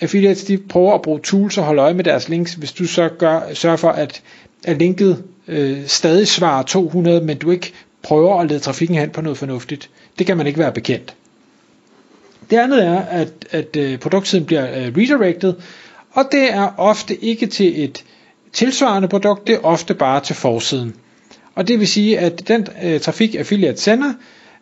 affiliates 0.02 0.44
de 0.44 0.58
prøver 0.58 0.94
at 0.94 1.02
bruge 1.02 1.20
tools 1.20 1.58
og 1.58 1.64
holde 1.64 1.82
øje 1.82 1.94
med 1.94 2.04
deres 2.04 2.30
links, 2.30 2.54
hvis 2.54 2.72
du 2.72 2.86
så 2.86 3.10
gør, 3.10 3.42
sørger 3.54 3.78
for, 3.78 3.90
at, 3.90 4.22
at 4.64 4.78
linket 4.78 5.24
øh, 5.48 5.88
stadig 5.88 6.28
svarer 6.28 6.64
200, 6.64 7.22
men 7.22 7.38
du 7.38 7.52
ikke 7.52 7.74
prøver 8.04 8.40
at 8.40 8.48
lede 8.48 8.60
trafikken 8.60 8.98
hen 8.98 9.10
på 9.10 9.22
noget 9.22 9.38
fornuftigt. 9.38 9.90
Det 10.20 10.28
kan 10.28 10.38
man 10.38 10.48
ikke 10.48 10.60
være 10.60 10.72
bekendt. 10.72 11.16
Det 12.50 12.58
andet 12.58 12.86
er, 12.86 13.00
at, 13.00 13.30
at 13.52 13.76
øh, 13.76 14.00
produktsiden 14.00 14.46
bliver 14.46 14.64
øh, 14.78 14.94
redirected, 14.98 15.54
og 16.12 16.26
det 16.32 16.54
er 16.54 16.70
ofte 16.78 17.16
ikke 17.16 17.48
til 17.48 17.84
et 17.84 18.04
tilsvarende 18.54 19.08
produkt, 19.08 19.48
det 19.48 19.56
er 19.56 19.60
ofte 19.60 19.94
bare 19.94 20.20
til 20.22 20.36
forsiden. 20.36 20.96
Og 21.56 21.68
det 21.68 21.80
vil 21.80 21.88
sige, 21.88 22.20
at 22.20 22.48
den 22.48 22.68
øh, 22.84 23.00
trafik 23.00 23.36
affiliate 23.36 23.82
sender, 23.82 24.14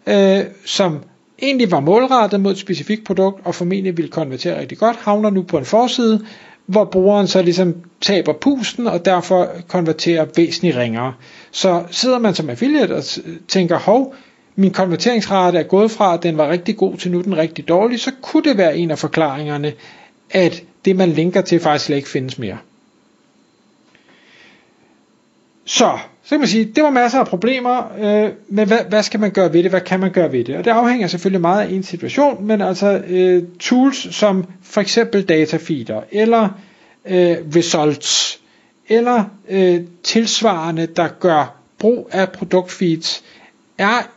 øh, 0.08 0.40
som 0.66 1.00
egentlig 1.42 1.72
var 1.72 1.80
målrettet 1.80 2.40
mod 2.42 2.52
et 2.52 2.58
specifikt 2.58 3.06
produkt, 3.06 3.46
og 3.46 3.56
formentlig 3.56 3.98
ville 3.98 4.12
konvertere 4.12 4.60
rigtig 4.60 4.78
godt, 4.78 4.98
havner 4.98 5.30
nu 5.30 5.42
på 5.44 5.58
en 5.58 5.66
forside, 5.66 6.26
hvor 6.70 6.86
brugeren 6.86 7.28
så 7.28 7.42
ligesom 7.42 7.76
taber 8.02 8.34
pusten, 8.34 8.88
og 8.88 9.06
derfor 9.06 9.48
konverterer 9.68 10.26
væsentligt 10.36 10.78
ringere. 10.78 11.14
Så 11.52 11.84
sidder 11.92 12.20
man 12.20 12.36
som 12.36 12.50
affiliate 12.50 12.96
og 12.96 13.04
tænker, 13.48 13.78
hov, 13.80 14.16
min 14.56 14.72
konverteringsrate 14.74 15.58
er 15.58 15.64
gået 15.64 15.92
fra, 15.92 16.14
at 16.14 16.24
den 16.24 16.38
var 16.38 16.50
rigtig 16.50 16.78
god 16.78 16.98
til 16.98 17.12
nu 17.12 17.22
den 17.22 17.38
rigtig 17.38 17.68
dårlig, 17.68 18.00
så 18.00 18.12
kunne 18.22 18.44
det 18.44 18.58
være 18.58 18.78
en 18.78 18.92
af 18.92 19.00
forklaringerne, 19.00 19.74
at 20.32 20.64
det 20.86 20.96
man 20.96 21.10
linker 21.10 21.42
til 21.42 21.60
faktisk 21.60 21.86
slet 21.86 21.96
ikke 21.98 22.10
findes 22.10 22.38
mere. 22.40 22.58
Så, 25.66 25.98
så 26.30 26.36
kan 26.36 26.40
man 26.40 26.48
sige, 26.48 26.66
det 26.66 26.84
var 26.84 26.90
masser 26.90 27.20
af 27.20 27.28
problemer, 27.28 27.84
øh, 28.00 28.32
men 28.50 28.68
hvad, 28.68 28.78
hvad 28.90 29.04
skal 29.04 29.20
man 29.20 29.32
gøre 29.32 29.54
ved 29.54 29.64
det? 29.64 29.72
Hvad 29.72 29.82
kan 29.82 30.00
man 30.00 30.12
gøre 30.12 30.32
ved 30.32 30.44
det? 30.44 30.58
Og 30.58 30.66
det 30.66 30.72
afhænger 30.72 31.08
selvfølgelig 31.08 31.42
meget 31.42 31.68
af 31.68 31.72
en 31.72 31.84
situation, 31.84 32.46
men 32.48 32.62
altså 32.62 33.02
øh, 33.08 33.44
tools 33.60 34.16
som 34.16 34.46
for 34.62 34.82
eksempel 34.82 35.24
datafeeder, 35.24 36.02
eller 36.12 36.50
øh, 37.06 37.38
results, 37.56 38.40
eller 38.90 39.24
øh, 39.50 39.82
tilsvarende, 40.04 40.86
der 40.86 41.08
gør 41.08 41.56
brug 41.80 42.10
af 42.12 42.30
produktfeeds, 42.32 43.24
er 43.78 44.10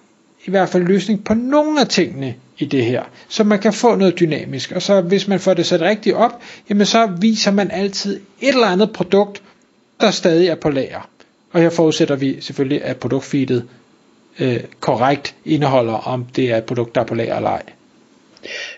i 0.44 0.50
hvert 0.50 0.68
fald 0.68 0.82
løsning 0.82 1.24
på 1.24 1.34
nogle 1.34 1.80
af 1.80 1.88
tingene 1.88 2.34
i 2.58 2.64
det 2.64 2.84
her, 2.84 3.02
så 3.28 3.44
man 3.44 3.58
kan 3.58 3.72
få 3.72 3.94
noget 3.94 4.20
dynamisk. 4.20 4.72
Og 4.72 4.82
så 4.82 5.00
hvis 5.00 5.28
man 5.28 5.40
får 5.40 5.54
det 5.54 5.66
sat 5.66 5.80
rigtigt 5.80 6.16
op, 6.16 6.42
jamen 6.68 6.86
så 6.86 7.06
viser 7.20 7.50
man 7.50 7.70
altid 7.70 8.20
et 8.40 8.48
eller 8.48 8.66
andet 8.66 8.92
produkt, 8.92 9.42
der 10.00 10.10
stadig 10.10 10.48
er 10.48 10.54
på 10.54 10.70
lager. 10.70 11.08
Og 11.52 11.60
her 11.60 11.70
forudsætter 11.70 12.16
vi 12.16 12.40
selvfølgelig, 12.40 12.84
at 12.84 12.96
produktfeedet 12.96 13.68
øh, 14.40 14.60
korrekt 14.80 15.36
indeholder, 15.44 15.92
om 15.94 16.24
det 16.24 16.50
er 16.50 16.56
et 16.56 16.64
produkt, 16.64 16.94
der 16.94 17.00
er 17.00 17.04
på 17.04 17.14
lager 17.14 17.36
eller 17.36 17.50
ej. 17.50 17.62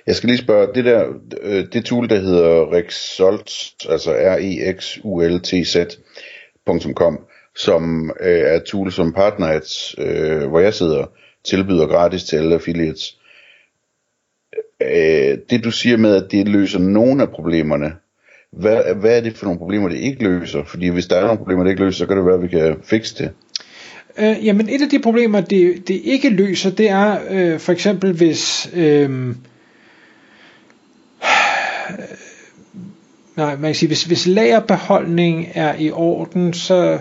Jeg 0.07 0.17
skal 0.17 0.29
lige 0.29 0.39
spørge, 0.39 0.75
det 0.75 0.85
der, 0.85 1.07
øh, 1.43 1.65
det 1.73 1.85
tool, 1.85 2.09
der 2.09 2.21
hedder 2.21 2.73
Rexult, 2.73 3.51
altså 3.89 4.11
r 4.11 4.39
e 4.41 4.75
x 4.79 4.99
u 5.05 5.21
l 5.21 5.41
t 5.41 5.49
z.com, 5.67 7.19
som 7.57 8.11
øh, 8.21 8.39
er 8.39 8.57
et 8.57 8.65
tool, 8.65 8.93
som 8.93 9.13
Partners, 9.13 9.95
øh, 9.99 10.49
hvor 10.49 10.61
jeg 10.61 10.75
sidder, 10.75 11.07
tilbyder 11.45 11.87
gratis 11.87 12.25
til 12.25 12.37
alle 12.37 12.55
affiliates. 12.55 13.19
Øh, 14.83 15.39
det 15.51 15.65
du 15.65 15.71
siger 15.71 15.97
med, 15.97 16.25
at 16.25 16.31
det 16.31 16.49
løser 16.49 16.79
nogle 16.79 17.23
af 17.23 17.31
problemerne, 17.31 17.93
hvad, 18.57 18.95
hvad 19.01 19.17
er 19.17 19.21
det 19.21 19.37
for 19.37 19.45
nogle 19.45 19.59
problemer, 19.59 19.89
det 19.89 19.99
ikke 19.99 20.25
løser? 20.25 20.65
Fordi 20.65 20.89
hvis 20.89 21.07
der 21.07 21.17
er 21.17 21.23
nogle 21.23 21.39
problemer, 21.39 21.63
det 21.63 21.71
ikke 21.71 21.85
løser, 21.85 21.99
så 21.99 22.07
kan 22.07 22.17
det 22.17 22.27
være, 22.27 22.35
at 22.35 22.43
vi 22.43 22.49
kan 22.49 22.77
fikse 22.83 23.25
det. 23.25 23.31
Øh, 24.19 24.47
jamen 24.47 24.69
et 24.69 24.83
af 24.83 24.89
de 24.89 24.99
problemer, 24.99 25.41
det, 25.41 25.89
det 25.89 26.01
ikke 26.05 26.29
løser, 26.29 26.71
det 26.71 26.91
er 26.91 27.19
øh, 27.31 27.59
for 27.61 27.73
eksempel 27.73 28.13
hvis... 28.13 28.71
Øh, 28.75 29.11
nej, 33.37 33.57
man 33.57 33.63
kan 33.63 33.75
sige, 33.75 33.87
hvis, 33.87 34.05
hvis 34.05 34.27
lagerbeholdning 34.27 35.49
er 35.55 35.75
i 35.79 35.91
orden, 35.91 36.53
så 36.53 36.99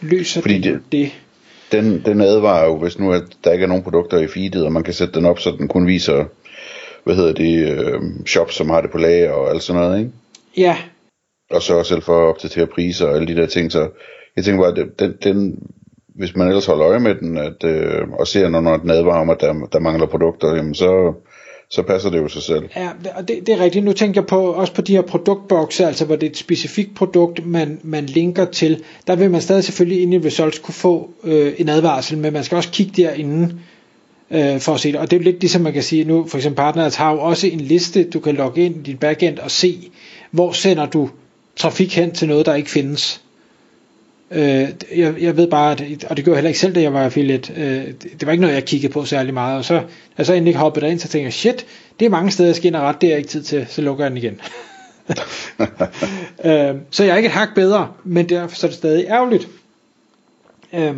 løser 0.00 0.40
Fordi 0.40 0.58
det, 0.58 0.80
det. 0.92 1.10
Den, 1.72 2.02
den 2.04 2.20
advarer 2.20 2.66
jo, 2.66 2.78
hvis 2.78 2.98
nu 2.98 3.12
at 3.12 3.22
der 3.44 3.52
ikke 3.52 3.62
er 3.62 3.68
nogen 3.68 3.82
produkter 3.82 4.18
i 4.18 4.26
feedet, 4.26 4.64
og 4.64 4.72
man 4.72 4.82
kan 4.82 4.94
sætte 4.94 5.14
den 5.14 5.24
op, 5.24 5.38
så 5.38 5.56
den 5.58 5.68
kun 5.68 5.86
viser 5.86 6.24
hvad 7.04 7.14
hedder 7.14 7.32
det, 7.32 7.68
øh, 7.68 8.00
shops, 8.26 8.54
som 8.54 8.70
har 8.70 8.80
det 8.80 8.90
på 8.90 8.98
lager 8.98 9.32
og 9.32 9.50
alt 9.50 9.62
sådan 9.62 9.82
noget, 9.82 9.98
ikke? 9.98 10.10
Ja. 10.56 10.76
Og 11.50 11.62
så 11.62 11.82
selv 11.82 12.02
for 12.02 12.22
at 12.22 12.28
opdatere 12.28 12.66
priser 12.66 13.06
og 13.06 13.14
alle 13.14 13.34
de 13.34 13.40
der 13.40 13.46
ting, 13.46 13.72
så 13.72 13.88
jeg 14.36 14.44
tænker 14.44 14.62
bare, 14.62 14.82
at 14.82 14.98
den, 14.98 15.14
den 15.22 15.58
hvis 16.14 16.36
man 16.36 16.48
ellers 16.48 16.66
holder 16.66 16.86
øje 16.86 17.00
med 17.00 17.14
den, 17.14 17.36
at, 17.36 17.64
øh, 17.64 18.08
og 18.18 18.26
ser, 18.26 18.48
når, 18.48 18.60
når 18.60 18.76
den 18.76 18.90
advarer 18.90 19.20
om, 19.20 19.30
at 19.30 19.40
der, 19.40 19.54
der 19.72 19.78
mangler 19.78 20.06
produkter, 20.06 20.54
jamen 20.54 20.74
så, 20.74 21.12
så 21.70 21.82
passer 21.82 22.10
det 22.10 22.18
jo 22.18 22.28
sig 22.28 22.42
selv. 22.42 22.64
Ja, 22.76 22.88
og 23.16 23.28
det, 23.28 23.46
det 23.46 23.54
er 23.54 23.60
rigtigt. 23.60 23.84
Nu 23.84 23.92
tænker 23.92 24.20
jeg 24.20 24.26
på, 24.26 24.52
også 24.52 24.74
på 24.74 24.82
de 24.82 24.92
her 24.92 25.02
produktbokse, 25.02 25.86
altså 25.86 26.04
hvor 26.04 26.16
det 26.16 26.26
er 26.26 26.30
et 26.30 26.36
specifikt 26.36 26.94
produkt, 26.94 27.46
man, 27.46 27.80
man 27.82 28.06
linker 28.06 28.44
til. 28.44 28.84
Der 29.06 29.16
vil 29.16 29.30
man 29.30 29.40
stadig 29.40 29.64
selvfølgelig 29.64 30.02
inde 30.02 30.16
i 30.16 30.26
results 30.26 30.58
kunne 30.58 30.74
få 30.74 31.10
øh, 31.24 31.52
en 31.58 31.68
advarsel, 31.68 32.18
men 32.18 32.32
man 32.32 32.44
skal 32.44 32.56
også 32.56 32.70
kigge 32.70 33.02
derinde 33.02 33.58
øh, 34.30 34.60
for 34.60 34.74
at 34.74 34.80
se 34.80 34.92
det. 34.92 35.00
Og 35.00 35.10
det 35.10 35.16
er 35.16 35.20
jo 35.20 35.24
lidt 35.24 35.40
ligesom 35.40 35.62
man 35.62 35.72
kan 35.72 35.82
sige 35.82 36.04
nu, 36.04 36.26
for 36.26 36.36
eksempel 36.38 36.56
Partners 36.56 36.94
har 36.94 37.12
jo 37.12 37.20
også 37.20 37.46
en 37.46 37.60
liste, 37.60 38.04
du 38.04 38.20
kan 38.20 38.34
logge 38.34 38.64
ind 38.64 38.76
i 38.76 38.90
dit 38.90 39.00
backend 39.00 39.38
og 39.38 39.50
se, 39.50 39.90
hvor 40.30 40.52
sender 40.52 40.86
du 40.86 41.10
trafik 41.56 41.96
hen 41.96 42.12
til 42.12 42.28
noget, 42.28 42.46
der 42.46 42.54
ikke 42.54 42.70
findes. 42.70 43.20
Øh, 44.30 44.68
jeg, 44.96 45.14
jeg 45.20 45.36
ved 45.36 45.46
bare, 45.50 45.72
at, 45.72 46.04
og 46.04 46.16
det 46.16 46.24
gjorde 46.24 46.36
jeg 46.36 46.38
heller 46.38 46.48
ikke 46.48 46.60
selv, 46.60 46.74
da 46.74 46.80
jeg 46.80 46.92
var 46.92 47.04
affiliate, 47.04 47.52
øh, 47.56 47.86
det 48.20 48.26
var 48.26 48.32
ikke 48.32 48.40
noget, 48.42 48.54
jeg 48.54 48.64
kiggede 48.64 48.92
på 48.92 49.04
særlig 49.04 49.34
meget, 49.34 49.58
og 49.58 49.64
så, 49.64 49.82
jeg 50.18 50.26
så 50.26 50.34
endelig 50.34 50.54
hoppet 50.54 50.82
derind, 50.82 50.98
så 50.98 51.08
tænkte 51.08 51.24
jeg, 51.24 51.32
shit, 51.32 51.66
det 52.00 52.06
er 52.06 52.10
mange 52.10 52.30
steder, 52.30 52.48
jeg 52.48 52.56
skal 52.56 52.66
ind 52.66 52.76
og 52.76 52.82
ret, 52.82 53.00
det 53.00 53.12
er 53.12 53.16
ikke 53.16 53.28
tid 53.28 53.42
til, 53.42 53.66
så 53.68 53.82
lukker 53.82 54.04
jeg 54.04 54.10
den 54.10 54.18
igen. 54.18 54.40
øh, 56.44 56.74
så 56.90 57.04
jeg 57.04 57.12
er 57.12 57.16
ikke 57.16 57.26
et 57.26 57.32
hak 57.32 57.54
bedre, 57.54 57.92
men 58.04 58.28
derfor 58.28 58.56
så 58.56 58.66
er 58.66 58.70
det 58.70 58.78
stadig 58.78 59.06
ærgerligt. 59.06 59.48
Øh, 60.72 60.94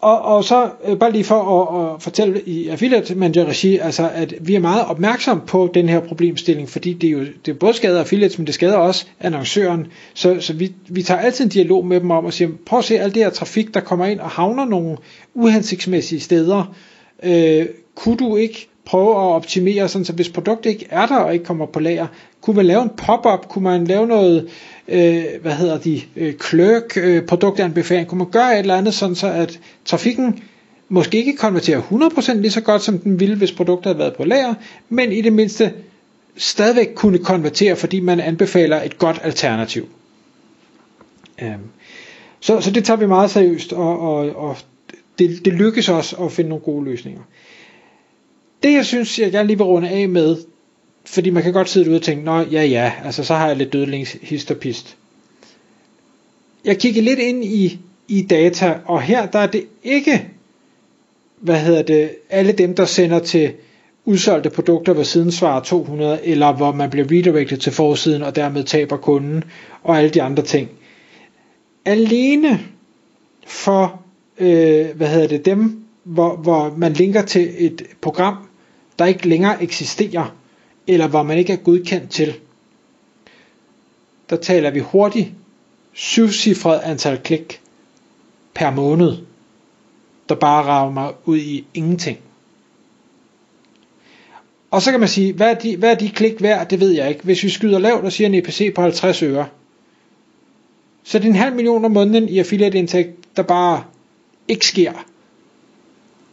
og, 0.00 0.22
og 0.22 0.44
så 0.44 0.70
øh, 0.84 0.98
bare 0.98 1.12
lige 1.12 1.24
for 1.24 1.62
at, 1.62 1.94
at 1.94 2.02
fortælle 2.02 2.42
i 2.46 2.68
affiliate 2.68 3.14
manager 3.14 3.44
regi, 3.44 3.78
altså 3.78 4.10
at 4.14 4.34
vi 4.40 4.54
er 4.54 4.60
meget 4.60 4.84
opmærksom 4.86 5.40
på 5.46 5.70
den 5.74 5.88
her 5.88 6.00
problemstilling, 6.00 6.68
fordi 6.68 6.92
det 6.92 7.06
er 7.06 7.10
jo 7.10 7.20
det 7.46 7.52
er 7.52 7.58
både 7.58 7.74
skader 7.74 8.00
affiliates, 8.00 8.38
men 8.38 8.46
det 8.46 8.54
skader 8.54 8.76
også 8.76 9.06
annoncøren. 9.20 9.86
Så, 10.14 10.40
så 10.40 10.52
vi, 10.52 10.72
vi 10.88 11.02
tager 11.02 11.20
altid 11.20 11.44
en 11.44 11.50
dialog 11.50 11.86
med 11.86 12.00
dem 12.00 12.10
om 12.10 12.26
at 12.26 12.34
sige, 12.34 12.50
prøv 12.66 12.78
at 12.78 12.84
se 12.84 12.98
alt 12.98 13.14
det 13.14 13.22
her 13.22 13.30
trafik, 13.30 13.74
der 13.74 13.80
kommer 13.80 14.06
ind 14.06 14.20
og 14.20 14.30
havner 14.30 14.64
nogle 14.64 14.96
uhensigtsmæssige 15.34 16.20
steder. 16.20 16.74
Øh, 17.22 17.66
kunne 17.94 18.16
du 18.16 18.36
ikke 18.36 18.69
prøve 18.90 19.10
at 19.10 19.34
optimere, 19.34 19.88
sådan, 19.88 20.04
så 20.04 20.12
hvis 20.12 20.28
produktet 20.28 20.70
ikke 20.70 20.86
er 20.90 21.06
der 21.06 21.16
og 21.16 21.32
ikke 21.32 21.44
kommer 21.44 21.66
på 21.66 21.80
lager, 21.80 22.06
kunne 22.40 22.56
man 22.56 22.66
lave 22.66 22.82
en 22.82 22.90
pop-up, 22.96 23.48
kunne 23.48 23.62
man 23.62 23.84
lave 23.84 24.06
noget, 24.06 24.48
øh, 24.88 25.24
hvad 25.42 25.52
hedder 25.52 25.78
de, 25.78 26.00
øh, 26.16 26.34
clerk 26.48 26.96
øh, 26.96 27.22
produktanbefaling, 27.22 28.08
kunne 28.08 28.18
man 28.18 28.30
gøre 28.30 28.52
et 28.52 28.58
eller 28.58 28.76
andet, 28.76 28.94
sådan 28.94 29.14
så 29.14 29.26
at 29.32 29.60
trafikken 29.84 30.42
måske 30.88 31.18
ikke 31.18 31.36
konverterer 31.36 31.80
100% 31.80 32.32
lige 32.40 32.50
så 32.50 32.60
godt, 32.60 32.82
som 32.82 32.98
den 32.98 33.20
ville, 33.20 33.36
hvis 33.36 33.52
produktet 33.52 33.86
havde 33.86 33.98
været 33.98 34.16
på 34.16 34.24
lager, 34.24 34.54
men 34.88 35.12
i 35.12 35.20
det 35.20 35.32
mindste 35.32 35.72
stadigvæk 36.36 36.88
kunne 36.94 37.18
konvertere, 37.18 37.76
fordi 37.76 38.00
man 38.00 38.20
anbefaler 38.20 38.82
et 38.82 38.98
godt 38.98 39.20
alternativ. 39.22 39.88
Øh. 41.42 41.50
Så, 42.40 42.60
så 42.60 42.70
det 42.70 42.84
tager 42.84 42.98
vi 42.98 43.06
meget 43.06 43.30
seriøst, 43.30 43.72
og, 43.72 44.00
og, 44.00 44.36
og 44.36 44.56
det, 45.18 45.44
det 45.44 45.52
lykkes 45.52 45.88
os 45.88 46.14
at 46.20 46.32
finde 46.32 46.48
nogle 46.48 46.64
gode 46.64 46.84
løsninger. 46.84 47.22
Det 48.62 48.72
jeg 48.72 48.86
synes, 48.86 49.18
jeg 49.18 49.32
gerne 49.32 49.46
lige 49.46 49.56
vil 49.56 49.64
runde 49.64 49.88
af 49.88 50.08
med, 50.08 50.36
fordi 51.04 51.30
man 51.30 51.42
kan 51.42 51.52
godt 51.52 51.68
sidde 51.68 51.88
ude 51.90 51.96
og 51.96 52.02
tænke, 52.02 52.24
nå 52.24 52.40
ja 52.40 52.64
ja, 52.64 52.92
altså 53.04 53.24
så 53.24 53.34
har 53.34 53.46
jeg 53.46 53.56
lidt 53.56 53.72
dødlingshistopist. 53.72 54.96
Jeg 56.64 56.78
kigger 56.78 57.02
lidt 57.02 57.18
ind 57.18 57.44
i, 57.44 57.78
i 58.08 58.22
data, 58.22 58.78
og 58.84 59.02
her 59.02 59.26
der 59.26 59.38
er 59.38 59.46
det 59.46 59.64
ikke, 59.84 60.28
hvad 61.40 61.60
hedder 61.60 61.82
det, 61.82 62.10
alle 62.30 62.52
dem 62.52 62.74
der 62.74 62.84
sender 62.84 63.18
til 63.18 63.52
udsolgte 64.04 64.50
produkter, 64.50 64.92
hvor 64.92 65.02
siden 65.02 65.32
svarer 65.32 65.60
200, 65.60 66.20
eller 66.24 66.52
hvor 66.52 66.72
man 66.72 66.90
bliver 66.90 67.06
redirected 67.10 67.56
til 67.58 67.72
forsiden, 67.72 68.22
og 68.22 68.36
dermed 68.36 68.64
taber 68.64 68.96
kunden, 68.96 69.44
og 69.82 69.98
alle 69.98 70.10
de 70.10 70.22
andre 70.22 70.42
ting. 70.42 70.68
Alene 71.84 72.60
for, 73.46 74.02
øh, 74.38 74.86
hvad 74.96 75.08
hedder 75.08 75.28
det, 75.28 75.44
dem, 75.44 75.82
hvor, 76.04 76.36
hvor 76.36 76.74
man 76.76 76.92
linker 76.92 77.22
til 77.22 77.54
et 77.58 77.82
program, 78.00 78.36
der 79.00 79.06
ikke 79.06 79.28
længere 79.28 79.62
eksisterer, 79.62 80.34
eller 80.86 81.08
hvor 81.08 81.22
man 81.22 81.38
ikke 81.38 81.52
er 81.52 81.56
godkendt 81.56 82.10
til. 82.10 82.34
Der 84.30 84.36
taler 84.36 84.70
vi 84.70 84.78
hurtigt 84.78 85.28
syvcifret 85.92 86.80
antal 86.80 87.18
klik 87.24 87.60
per 88.54 88.70
måned, 88.70 89.16
der 90.28 90.34
bare 90.34 90.64
rager 90.64 90.90
mig 90.90 91.12
ud 91.24 91.36
i 91.38 91.64
ingenting. 91.74 92.18
Og 94.70 94.82
så 94.82 94.90
kan 94.90 95.00
man 95.00 95.08
sige, 95.08 95.32
hvad 95.32 95.50
er 95.50 95.54
de, 95.54 95.76
hvad 95.76 95.90
er 95.90 95.94
de 95.94 96.08
klik 96.08 96.42
værd? 96.42 96.68
Det 96.68 96.80
ved 96.80 96.90
jeg 96.90 97.08
ikke. 97.08 97.24
Hvis 97.24 97.42
vi 97.42 97.48
skyder 97.48 97.78
lavt 97.78 98.04
og 98.04 98.12
siger 98.12 98.28
en 98.28 98.34
EPC 98.34 98.74
på 98.74 98.82
50 98.82 99.22
øre, 99.22 99.48
så 101.04 101.18
er 101.18 101.22
det 101.22 101.28
en 101.28 101.36
halv 101.36 101.54
million 101.54 101.84
om 101.84 101.90
måneden 101.90 102.28
i 102.28 102.38
affiliate 102.38 102.78
indtægt, 102.78 103.36
der 103.36 103.42
bare 103.42 103.84
ikke 104.48 104.66
sker. 104.66 104.92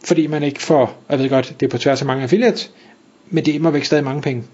Fordi 0.04 0.26
man 0.26 0.42
ikke 0.42 0.62
får, 0.62 1.02
jeg 1.10 1.18
ved 1.18 1.28
godt, 1.28 1.56
det 1.60 1.66
er 1.66 1.70
på 1.70 1.78
tværs 1.78 2.00
af 2.00 2.06
mange 2.06 2.22
affiliates, 2.22 2.70
men 3.30 3.44
det 3.44 3.50
er 3.52 3.54
immer 3.54 3.70
væk 3.70 3.84
stadig 3.84 4.04
mange 4.04 4.22
penge. 4.22 4.44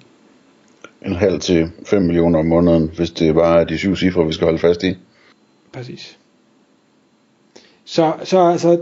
En 1.06 1.16
halv 1.16 1.40
til 1.40 1.70
5 1.86 2.02
millioner 2.02 2.38
om 2.38 2.46
måneden, 2.46 2.90
hvis 2.96 3.10
det 3.10 3.34
bare 3.34 3.60
er 3.60 3.64
de 3.64 3.78
syv 3.78 3.96
cifre, 3.96 4.26
vi 4.26 4.32
skal 4.32 4.44
holde 4.44 4.58
fast 4.58 4.82
i. 4.82 4.96
Præcis. 5.72 6.16
Så, 7.84 8.12
så 8.24 8.38
altså, 8.38 8.78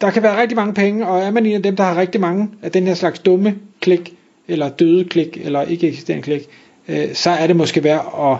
der 0.00 0.10
kan 0.10 0.22
være 0.22 0.40
rigtig 0.40 0.56
mange 0.56 0.74
penge, 0.74 1.06
og 1.06 1.20
er 1.20 1.30
man 1.30 1.46
en 1.46 1.54
af 1.54 1.62
dem, 1.62 1.76
der 1.76 1.84
har 1.84 2.00
rigtig 2.00 2.20
mange 2.20 2.48
af 2.62 2.72
den 2.72 2.86
her 2.86 2.94
slags 2.94 3.18
dumme 3.18 3.58
klik, 3.80 4.14
eller 4.48 4.68
døde 4.68 5.04
klik, 5.04 5.38
eller 5.44 5.62
ikke 5.62 5.88
eksisterende 5.88 6.22
klik, 6.22 6.48
øh, 6.88 7.14
så 7.14 7.30
er 7.30 7.46
det 7.46 7.56
måske 7.56 7.84
værd 7.84 8.14
at 8.18 8.38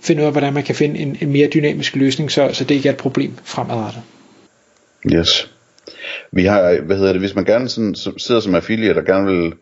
finde 0.00 0.22
ud 0.22 0.26
af, 0.26 0.32
hvordan 0.32 0.52
man 0.52 0.62
kan 0.62 0.74
finde 0.74 0.98
en, 0.98 1.16
en 1.20 1.32
mere 1.32 1.48
dynamisk 1.48 1.96
løsning, 1.96 2.32
så, 2.32 2.50
så 2.52 2.64
det 2.64 2.74
ikke 2.74 2.88
er 2.88 2.92
et 2.92 2.98
problem 2.98 3.32
fremadrettet. 3.44 4.02
Yes. 5.14 5.53
Vi 6.32 6.44
har, 6.44 6.80
hvad 6.80 6.96
hedder 6.96 7.12
det, 7.12 7.20
hvis 7.20 7.34
man 7.34 7.44
gerne 7.44 7.68
sådan, 7.68 7.94
sidder 7.94 8.40
som 8.40 8.54
affiliate 8.54 8.98
og 8.98 9.04
gerne 9.04 9.26
vil 9.26 9.54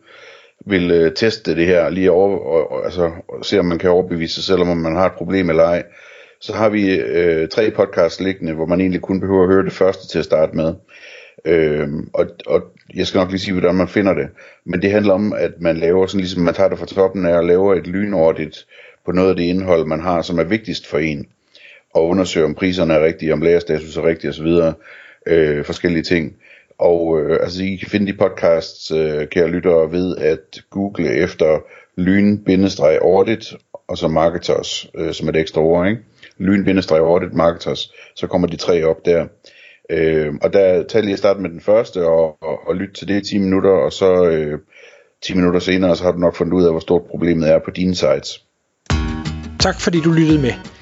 vil 0.67 0.91
øh, 0.91 1.13
teste 1.15 1.57
det 1.57 1.67
her, 1.67 1.91
lige 1.91 2.11
over, 2.11 2.39
og, 2.39 2.73
og, 2.73 2.85
altså, 2.85 3.11
og 3.29 3.45
se 3.45 3.59
om 3.59 3.65
man 3.65 3.79
kan 3.79 3.91
overbevise 3.91 4.35
sig 4.35 4.45
selv, 4.45 4.61
om 4.61 4.77
man 4.77 4.97
har 4.97 5.07
et 5.07 5.13
problem 5.13 5.51
eller 5.51 5.65
ej, 5.65 5.83
så 6.41 6.53
har 6.53 6.69
vi 6.69 6.95
øh, 6.95 7.49
tre 7.49 7.71
podcasts 7.71 8.21
liggende, 8.21 8.53
hvor 8.53 8.67
man 8.67 8.81
egentlig 8.81 9.01
kun 9.01 9.21
behøver 9.21 9.43
at 9.43 9.49
høre 9.49 9.65
det 9.65 9.73
første 9.73 10.09
til 10.09 10.19
at 10.19 10.25
starte 10.25 10.57
med. 10.57 10.75
Øh, 11.45 11.89
og, 12.15 12.27
og 12.47 12.63
jeg 12.95 13.07
skal 13.07 13.19
nok 13.19 13.31
lige 13.31 13.41
sige, 13.41 13.53
hvordan 13.53 13.75
man 13.75 13.89
finder 13.89 14.15
det. 14.15 14.29
Men 14.65 14.83
det 14.83 14.91
handler 14.91 15.15
om, 15.15 15.33
at 15.33 15.53
man 15.61 15.77
laver 15.77 16.07
sådan 16.07 16.21
ligesom, 16.21 16.43
man 16.43 16.55
tager 16.55 16.69
det 16.69 16.79
fra 16.79 16.87
toppen 16.87 17.27
af 17.27 17.37
og 17.37 17.45
laver 17.45 17.75
et 17.75 17.87
lynordigt 17.87 18.67
på 19.07 19.13
noget 19.13 19.31
af 19.31 19.37
det 19.37 19.43
indhold, 19.43 19.87
man 19.87 20.01
har, 20.01 20.23
som 20.23 20.39
er 20.39 20.45
vigtigst 20.45 20.87
for 20.87 20.99
en. 20.99 21.27
Og 21.95 22.09
undersøger, 22.09 22.47
om 22.47 22.55
priserne 22.55 22.95
er 22.95 23.05
rigtige, 23.05 23.33
om 23.33 23.43
lærerstatus 23.43 23.97
er 23.97 24.07
rigtig 24.07 24.31
osv. 24.31 24.47
Øh, 25.27 25.65
forskellige 25.65 26.03
ting. 26.03 26.37
Og 26.83 27.21
øh, 27.21 27.39
altså, 27.43 27.63
I 27.65 27.77
kan 27.77 27.91
finde 27.91 28.13
de 28.13 28.19
podcasts, 28.19 28.91
øh, 28.91 29.29
kære 29.29 29.49
lyttere, 29.49 29.93
ved 29.93 30.17
at 30.17 30.63
google 30.71 31.15
efter 31.15 31.59
lyn-audit, 31.97 33.55
og 33.89 33.99
så 33.99 34.09
marketers, 34.09 34.87
øh, 34.95 35.13
som 35.13 35.29
er 35.29 35.33
et 35.33 35.41
ekstra 35.41 35.61
ord, 35.61 35.89
ikke? 35.89 36.03
Lyn-audit 36.39 37.33
marketers, 37.33 37.93
så 38.17 38.27
kommer 38.27 38.49
de 38.49 38.57
tre 38.57 38.85
op 38.85 39.05
der. 39.05 39.27
Øh, 39.91 40.35
og 40.43 40.53
der 40.53 40.83
tager 40.83 41.03
lige 41.03 41.13
at 41.13 41.19
starte 41.19 41.41
med 41.41 41.51
den 41.51 41.61
første, 41.61 42.07
og, 42.07 42.43
og, 42.43 42.69
og 42.69 42.77
lytte 42.77 42.95
til 42.95 43.09
det 43.09 43.27
i 43.27 43.31
10 43.31 43.39
minutter, 43.39 43.71
og 43.71 43.93
så 43.93 44.25
øh, 44.25 44.59
10 45.23 45.35
minutter 45.35 45.61
senere, 45.61 45.97
så 45.97 46.05
har 46.05 46.13
du 46.13 46.19
nok 46.19 46.35
fundet 46.35 46.53
ud 46.53 46.65
af, 46.65 46.73
hvor 46.73 46.81
stort 46.81 47.03
problemet 47.11 47.51
er 47.51 47.59
på 47.59 47.71
dine 47.71 47.95
sites. 47.95 48.45
Tak 49.61 49.81
fordi 49.81 50.01
du 50.01 50.11
lyttede 50.11 50.43
med. 50.43 50.82